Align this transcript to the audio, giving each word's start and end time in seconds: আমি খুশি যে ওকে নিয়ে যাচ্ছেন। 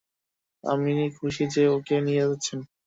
আমি 0.63 0.89
খুশি 1.17 1.43
যে 1.53 1.63
ওকে 1.67 1.95
নিয়ে 2.01 2.23
যাচ্ছেন। 2.29 2.59